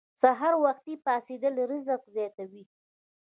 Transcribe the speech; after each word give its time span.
سحر 0.21 0.53
وختي 0.65 0.93
پاڅیدل 1.05 1.55
رزق 1.71 2.01
زیاتوي. 2.15 2.63